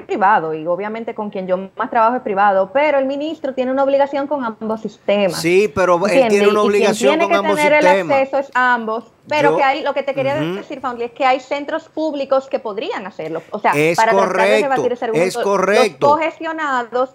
privado 0.07 0.55
y 0.55 0.67
obviamente 0.67 1.15
con 1.15 1.29
quien 1.29 1.47
yo 1.47 1.69
más 1.77 1.91
trabajo 1.91 2.17
es 2.17 2.23
privado, 2.23 2.71
pero 2.73 2.99
el 2.99 3.05
ministro 3.05 3.53
tiene 3.53 3.71
una 3.71 3.85
obligación 3.85 4.27
con 4.27 4.43
ambos 4.43 4.81
sistemas. 4.81 5.43
Sí, 5.43 5.71
pero 5.75 6.07
él 6.07 6.29
tiene 6.29 6.49
una 6.49 6.63
obligación 6.63 7.19
con 7.19 7.35
ambos 7.35 7.59
sistemas. 7.59 7.81
Tiene 7.81 7.81
que 7.81 7.85
tener 7.85 8.07
el 8.07 8.11
acceso 8.11 8.39
es 8.39 8.51
ambos, 8.55 9.05
pero 9.29 9.57
que 9.57 9.63
hay, 9.63 9.83
lo 9.83 9.93
que 9.93 10.03
te 10.03 10.15
quería 10.15 10.37
decir, 10.37 10.81
Foundly, 10.81 11.05
es 11.05 11.13
que 11.13 11.27
hay 11.27 11.41
centros 11.41 11.89
públicos 11.91 12.49
que 12.49 12.59
podrían 12.59 13.07
hacerlo. 13.07 13.43
O 13.51 13.59
sea, 13.59 13.75
para 13.95 14.13
correcto, 14.13 14.53
de 14.53 14.63
debatir 14.63 14.93
ese 14.93 15.05
argumento, 15.05 15.39
es 15.39 15.45
correcto. 15.45 16.07
Los 16.07 16.17
cogestionados 16.17 17.11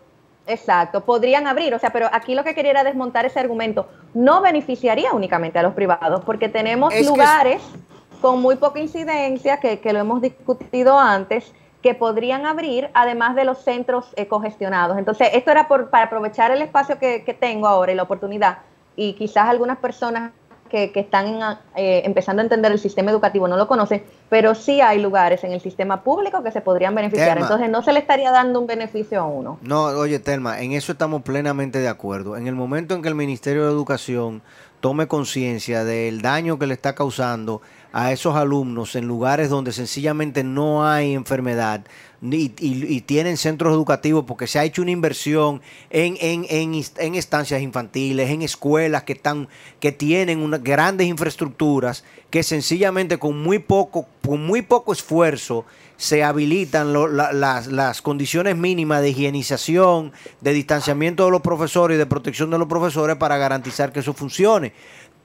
Exacto, 0.45 1.05
podrían 1.05 1.47
abrir, 1.47 1.73
o 1.73 1.79
sea, 1.79 1.91
pero 1.91 2.09
aquí 2.11 2.35
lo 2.35 2.43
que 2.43 2.53
quería 2.53 2.71
era 2.71 2.83
desmontar 2.83 3.25
ese 3.25 3.39
argumento. 3.39 3.87
No 4.13 4.41
beneficiaría 4.41 5.13
únicamente 5.13 5.57
a 5.57 5.63
los 5.63 5.73
privados, 5.73 6.21
porque 6.25 6.49
tenemos 6.49 6.93
lugares 7.05 7.61
con 8.23 8.41
muy 8.41 8.55
poca 8.55 8.79
incidencia, 8.79 9.57
que, 9.57 9.81
lo 9.91 9.99
hemos 9.99 10.21
discutido 10.21 10.97
antes, 10.97 11.51
que 11.81 11.93
podrían 11.93 12.45
abrir, 12.45 12.89
además 12.93 13.35
de 13.35 13.43
los 13.43 13.57
centros 13.57 14.13
eh, 14.15 14.27
congestionados. 14.27 14.97
Entonces, 14.97 15.27
esto 15.33 15.51
era 15.51 15.67
por, 15.67 15.89
para 15.89 16.05
aprovechar 16.05 16.49
el 16.51 16.61
espacio 16.61 16.97
que, 16.97 17.37
tengo 17.37 17.67
ahora 17.67 17.91
y 17.91 17.95
la 17.95 18.03
oportunidad, 18.03 18.59
y 18.95 19.11
quizás 19.15 19.49
algunas 19.49 19.77
personas 19.77 20.31
que, 20.69 20.89
están 20.95 21.59
eh, 21.75 22.03
empezando 22.05 22.41
a 22.41 22.45
entender 22.45 22.71
el 22.71 22.79
sistema 22.79 23.11
educativo 23.11 23.49
no 23.49 23.57
lo 23.57 23.67
conocen, 23.67 24.01
pero 24.29 24.55
sí 24.55 24.79
hay 24.79 25.01
lugares 25.01 25.43
en 25.43 25.51
el 25.51 25.59
sistema 25.59 26.01
público 26.01 26.41
que 26.41 26.51
se 26.51 26.61
podrían 26.61 26.95
beneficiar. 26.95 27.37
Entonces, 27.37 27.69
no 27.69 27.81
se 27.81 27.91
le 27.91 27.99
estaría 27.99 28.31
dando 28.31 28.61
un 28.61 28.67
beneficio 28.67 29.19
a 29.19 29.25
uno. 29.25 29.59
No, 29.61 29.83
oye, 29.87 30.19
Telma, 30.19 30.61
en 30.61 30.71
eso 30.71 30.93
estamos 30.93 31.23
plenamente 31.23 31.79
de 31.79 31.89
acuerdo. 31.89 32.37
En 32.37 32.47
el 32.47 32.55
momento 32.55 32.95
en 32.95 33.01
que 33.01 33.09
el 33.09 33.15
Ministerio 33.15 33.65
de 33.65 33.71
Educación 33.71 34.41
tome 34.83 35.07
conciencia 35.07 35.85
del 35.85 36.21
daño 36.21 36.59
que 36.59 36.67
le 36.67 36.73
está 36.73 36.93
causando 36.93 37.61
a 37.93 38.11
esos 38.11 38.35
alumnos 38.35 38.97
en 38.97 39.07
lugares 39.07 39.47
donde 39.47 39.71
sencillamente 39.71 40.43
no 40.43 40.85
hay 40.85 41.13
enfermedad 41.13 41.85
y, 42.21 43.01
tienen 43.01 43.37
centros 43.37 43.73
educativos 43.73 44.25
porque 44.25 44.45
se 44.45 44.59
ha 44.59 44.65
hecho 44.65 44.81
una 44.81 44.91
inversión 44.91 45.61
en, 45.89 46.17
en, 46.19 47.15
estancias 47.15 47.61
infantiles, 47.61 48.29
en 48.29 48.41
escuelas 48.41 49.03
que, 49.03 49.13
están, 49.13 49.47
que 49.79 49.93
tienen 49.93 50.39
unas 50.39 50.61
grandes 50.61 51.07
infraestructuras 51.07 52.03
que 52.33 52.41
sencillamente 52.41 53.19
con 53.19 53.43
muy 53.43 53.59
poco, 53.59 54.07
con 54.25 54.43
muy 54.43 54.63
poco 54.63 54.91
esfuerzo 54.91 55.65
se 55.97 56.23
habilitan 56.23 56.91
las, 56.91 57.67
las 57.67 58.01
condiciones 58.01 58.57
mínimas 58.57 59.03
de 59.03 59.11
higienización, 59.11 60.11
de 60.41 60.51
distanciamiento 60.51 61.25
de 61.25 61.29
los 61.29 61.41
profesores 61.41 61.93
y 61.93 61.99
de 61.99 62.07
protección 62.07 62.49
de 62.49 62.57
los 62.57 62.67
profesores 62.67 63.17
para 63.17 63.37
garantizar 63.37 63.93
que 63.93 63.99
eso 63.99 64.15
funcione 64.15 64.73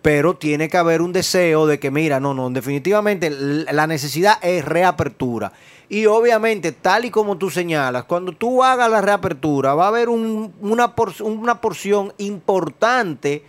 pero 0.02 0.36
tiene 0.36 0.68
que 0.68 0.76
haber 0.76 1.00
un 1.00 1.12
deseo 1.12 1.66
de 1.66 1.80
que, 1.80 1.90
mira, 1.90 2.20
no, 2.20 2.34
no, 2.34 2.50
definitivamente 2.50 3.30
la 3.30 3.86
necesidad 3.86 4.38
es 4.42 4.64
reapertura. 4.64 5.52
Y 5.88 6.06
obviamente, 6.06 6.72
tal 6.72 7.06
y 7.06 7.10
como 7.10 7.36
tú 7.36 7.50
señalas, 7.50 8.04
cuando 8.04 8.32
tú 8.32 8.62
hagas 8.62 8.90
la 8.90 9.00
reapertura, 9.00 9.74
va 9.74 9.86
a 9.86 9.88
haber 9.88 10.08
una, 10.08 10.50
una 10.60 11.60
porción 11.60 12.12
importante 12.18 13.42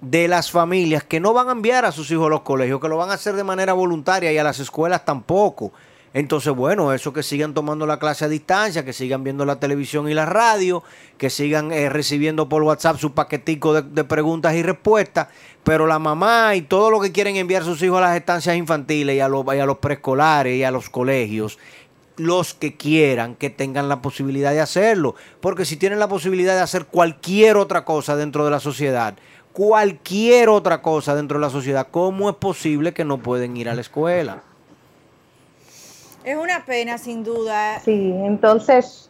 de 0.00 0.28
las 0.28 0.50
familias 0.50 1.04
que 1.04 1.20
no 1.20 1.32
van 1.32 1.48
a 1.48 1.52
enviar 1.52 1.84
a 1.84 1.92
sus 1.92 2.10
hijos 2.10 2.26
a 2.26 2.30
los 2.30 2.42
colegios, 2.42 2.80
que 2.80 2.88
lo 2.88 2.96
van 2.96 3.10
a 3.10 3.14
hacer 3.14 3.34
de 3.34 3.44
manera 3.44 3.72
voluntaria 3.72 4.32
y 4.32 4.38
a 4.38 4.44
las 4.44 4.58
escuelas 4.60 5.04
tampoco. 5.04 5.72
Entonces, 6.16 6.54
bueno, 6.54 6.94
eso 6.94 7.12
que 7.12 7.22
sigan 7.22 7.52
tomando 7.52 7.86
la 7.86 7.98
clase 7.98 8.24
a 8.24 8.28
distancia, 8.28 8.86
que 8.86 8.94
sigan 8.94 9.22
viendo 9.22 9.44
la 9.44 9.60
televisión 9.60 10.08
y 10.08 10.14
la 10.14 10.24
radio, 10.24 10.82
que 11.18 11.28
sigan 11.28 11.72
eh, 11.72 11.90
recibiendo 11.90 12.48
por 12.48 12.62
WhatsApp 12.62 12.96
su 12.98 13.12
paquetico 13.12 13.82
de, 13.82 14.04
preguntas 14.04 14.54
y 14.54 14.62
respuestas, 14.62 15.28
pero 15.62 15.86
la 15.86 15.98
mamá 15.98 16.54
y 16.54 16.62
todo 16.62 16.90
lo 16.90 17.00
que 17.00 17.12
quieren 17.12 17.36
enviar 17.36 17.64
sus 17.64 17.82
hijos 17.82 17.98
a 17.98 18.08
las 18.08 18.16
estancias 18.16 18.56
infantiles 18.56 19.14
a, 19.20 19.28
y 19.54 19.60
a 19.60 19.66
los 19.66 19.78
preescolares 19.78 20.56
y 20.56 20.64
a 20.64 20.70
los 20.70 20.88
colegios, 20.88 21.58
los 22.16 22.54
que 22.54 22.78
quieran 22.78 23.34
que 23.34 23.50
tengan 23.50 23.90
la 23.90 24.00
posibilidad 24.00 24.52
de 24.52 24.62
hacerlo, 24.62 25.16
porque 25.42 25.66
si 25.66 25.76
tienen 25.76 25.98
la 25.98 26.08
posibilidad 26.08 26.54
de 26.54 26.62
hacer 26.62 26.86
cualquier 26.86 27.58
otra 27.58 27.84
cosa 27.84 28.16
dentro 28.16 28.42
de 28.46 28.52
la 28.52 28.60
sociedad, 28.60 29.16
cualquier 29.56 30.50
otra 30.50 30.82
cosa 30.82 31.14
dentro 31.14 31.38
de 31.38 31.46
la 31.46 31.50
sociedad, 31.50 31.88
¿cómo 31.90 32.28
es 32.28 32.36
posible 32.36 32.92
que 32.92 33.06
no 33.06 33.16
pueden 33.16 33.56
ir 33.56 33.70
a 33.70 33.74
la 33.74 33.80
escuela? 33.80 34.42
Es 36.24 36.36
una 36.36 36.66
pena, 36.66 36.98
sin 36.98 37.24
duda. 37.24 37.80
Sí, 37.82 38.12
entonces. 38.22 39.08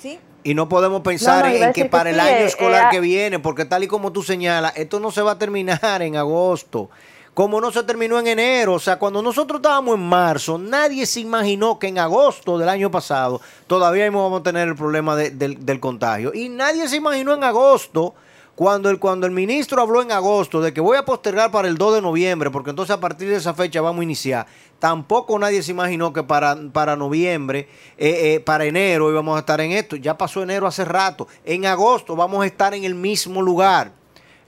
Sí. 0.00 0.20
Y 0.44 0.54
no 0.54 0.68
podemos 0.68 1.00
pensar 1.00 1.44
en 1.46 1.72
que 1.72 1.86
para 1.86 2.10
el 2.10 2.20
año 2.20 2.36
eh, 2.36 2.44
escolar 2.44 2.84
eh, 2.84 2.88
que 2.92 3.00
viene, 3.00 3.40
porque 3.40 3.64
tal 3.64 3.82
y 3.82 3.88
como 3.88 4.12
tú 4.12 4.22
señalas, 4.22 4.76
esto 4.76 5.00
no 5.00 5.10
se 5.10 5.22
va 5.22 5.32
a 5.32 5.38
terminar 5.38 6.02
en 6.02 6.14
agosto, 6.14 6.88
como 7.34 7.60
no 7.60 7.72
se 7.72 7.82
terminó 7.82 8.20
en 8.20 8.28
enero. 8.28 8.74
O 8.74 8.78
sea, 8.78 8.96
cuando 8.96 9.22
nosotros 9.22 9.58
estábamos 9.58 9.96
en 9.96 10.02
marzo, 10.02 10.56
nadie 10.56 11.04
se 11.04 11.18
imaginó 11.18 11.80
que 11.80 11.88
en 11.88 11.98
agosto 11.98 12.58
del 12.58 12.68
año 12.68 12.92
pasado 12.92 13.40
todavía 13.66 14.06
íbamos 14.06 14.40
a 14.40 14.44
tener 14.44 14.68
el 14.68 14.76
problema 14.76 15.16
del, 15.16 15.66
del 15.66 15.80
contagio. 15.80 16.32
Y 16.32 16.48
nadie 16.48 16.86
se 16.88 16.94
imaginó 16.94 17.34
en 17.34 17.42
agosto 17.42 18.14
cuando 18.56 18.88
el, 18.88 18.98
cuando 18.98 19.26
el 19.26 19.32
ministro 19.32 19.82
habló 19.82 20.00
en 20.00 20.10
agosto 20.10 20.62
de 20.62 20.72
que 20.72 20.80
voy 20.80 20.96
a 20.96 21.04
postergar 21.04 21.50
para 21.50 21.68
el 21.68 21.76
2 21.76 21.96
de 21.96 22.02
noviembre, 22.02 22.50
porque 22.50 22.70
entonces 22.70 22.96
a 22.96 22.98
partir 22.98 23.28
de 23.28 23.36
esa 23.36 23.52
fecha 23.52 23.82
vamos 23.82 24.00
a 24.00 24.04
iniciar, 24.04 24.46
tampoco 24.78 25.38
nadie 25.38 25.62
se 25.62 25.72
imaginó 25.72 26.10
que 26.14 26.22
para, 26.22 26.56
para 26.72 26.96
noviembre, 26.96 27.68
eh, 27.98 28.34
eh, 28.34 28.40
para 28.40 28.64
enero 28.64 29.10
íbamos 29.10 29.36
a 29.36 29.40
estar 29.40 29.60
en 29.60 29.72
esto. 29.72 29.96
Ya 29.96 30.16
pasó 30.16 30.42
enero 30.42 30.66
hace 30.66 30.86
rato. 30.86 31.28
En 31.44 31.66
agosto 31.66 32.16
vamos 32.16 32.42
a 32.42 32.46
estar 32.46 32.72
en 32.72 32.84
el 32.84 32.94
mismo 32.94 33.42
lugar. 33.42 33.92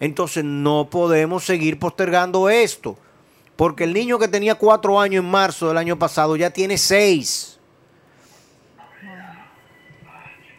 Entonces 0.01 0.43
no 0.43 0.89
podemos 0.91 1.45
seguir 1.45 1.79
postergando 1.79 2.49
esto, 2.49 2.97
porque 3.57 3.85
el 3.85 3.93
niño 3.93 4.19
que 4.19 4.29
tenía 4.29 4.55
cuatro 4.55 4.99
años 4.99 5.23
en 5.23 5.31
marzo 5.31 5.69
del 5.69 5.77
año 5.77 5.99
pasado 5.99 6.35
ya 6.35 6.49
tiene 6.49 6.79
seis. 6.79 7.58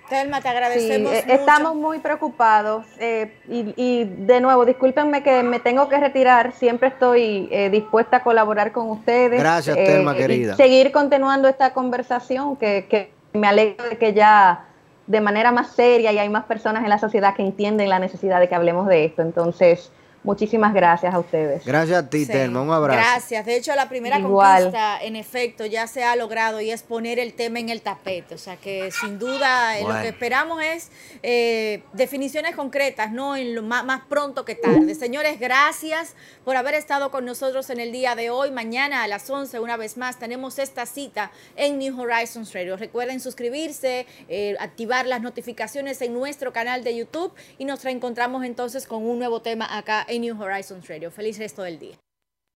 Telma, 0.09 0.41
te 0.41 0.49
agradecemos. 0.49 1.13
Eh, 1.13 1.23
estamos 1.29 1.75
muy 1.75 1.99
preocupados 1.99 2.85
eh, 2.99 3.33
y, 3.47 4.03
de 4.03 4.41
nuevo, 4.41 4.65
discúlpenme 4.65 5.23
que 5.23 5.43
me 5.43 5.59
tengo 5.59 5.87
que 5.87 5.99
retirar. 5.99 6.53
Siempre 6.53 6.89
estoy 6.89 7.47
eh, 7.51 7.69
dispuesta 7.69 8.17
a 8.17 8.23
colaborar 8.23 8.71
con 8.71 8.89
ustedes. 8.89 9.39
Gracias, 9.39 9.75
Telma, 9.77 10.15
querida. 10.15 10.55
seguir 10.55 10.91
continuando 10.91 11.47
esta 11.47 11.73
conversación 11.73 12.57
que, 12.57 12.87
que 12.89 13.11
me 13.33 13.47
alegro 13.47 13.87
de 13.87 13.97
que 13.97 14.13
ya 14.13 14.65
de 15.07 15.21
manera 15.21 15.51
más 15.51 15.71
seria 15.71 16.11
y 16.11 16.19
hay 16.19 16.29
más 16.29 16.45
personas 16.45 16.83
en 16.83 16.89
la 16.89 16.99
sociedad 16.99 17.35
que 17.35 17.41
entienden 17.41 17.89
la 17.89 17.99
necesidad 17.99 18.39
de 18.39 18.49
que 18.49 18.55
hablemos 18.55 18.87
de 18.87 19.05
esto. 19.05 19.21
Entonces, 19.21 19.91
Muchísimas 20.23 20.73
gracias 20.73 21.13
a 21.13 21.19
ustedes. 21.19 21.65
Gracias 21.65 21.97
a 21.97 22.09
ti, 22.09 22.25
Telma. 22.25 22.61
Un 22.61 22.71
abrazo. 22.71 22.99
Gracias. 22.99 23.45
De 23.45 23.55
hecho, 23.55 23.73
la 23.75 23.87
primera 23.87 24.21
conquista, 24.21 25.01
en 25.01 25.15
efecto, 25.15 25.65
ya 25.65 25.87
se 25.87 26.03
ha 26.03 26.15
logrado 26.17 26.59
y 26.59 26.71
es 26.71 26.83
poner 26.83 27.19
el 27.19 27.33
tema 27.33 27.59
en 27.59 27.69
el 27.69 27.81
tapete. 27.81 28.35
O 28.35 28.37
sea 28.37 28.57
que 28.57 28.91
sin 28.91 29.17
duda 29.17 29.79
eh, 29.79 29.83
lo 29.83 29.93
que 30.01 30.09
esperamos 30.09 30.61
es 30.61 30.91
eh, 31.23 31.83
definiciones 31.93 32.55
concretas, 32.55 33.11
no 33.11 33.37
en 33.37 33.55
lo 33.55 33.63
más, 33.63 33.85
más, 33.85 34.01
pronto 34.09 34.43
que 34.43 34.55
tarde. 34.55 34.93
Señores, 34.93 35.39
gracias 35.39 36.15
por 36.43 36.57
haber 36.57 36.73
estado 36.73 37.11
con 37.11 37.25
nosotros 37.25 37.69
en 37.69 37.79
el 37.79 37.91
día 37.93 38.15
de 38.15 38.29
hoy. 38.29 38.51
Mañana 38.51 39.03
a 39.03 39.07
las 39.07 39.29
11, 39.29 39.59
una 39.59 39.77
vez 39.77 39.95
más, 39.95 40.19
tenemos 40.19 40.59
esta 40.59 40.85
cita 40.85 41.31
en 41.55 41.79
New 41.79 41.99
Horizons 41.99 42.53
Radio. 42.53 42.75
Recuerden 42.75 43.21
suscribirse, 43.21 44.05
eh, 44.27 44.55
activar 44.59 45.05
las 45.05 45.21
notificaciones 45.21 46.01
en 46.01 46.13
nuestro 46.13 46.51
canal 46.51 46.83
de 46.83 46.95
YouTube 46.95 47.31
y 47.57 47.65
nos 47.65 47.83
reencontramos 47.83 48.43
entonces 48.43 48.85
con 48.85 49.05
un 49.05 49.17
nuevo 49.17 49.41
tema 49.41 49.77
acá 49.77 50.05
en 50.09 50.18
New 50.19 50.41
Horizons 50.41 50.87
Radio. 50.87 51.11
Feliz 51.11 51.37
resto 51.37 51.63
del 51.63 51.79
día. 51.79 51.97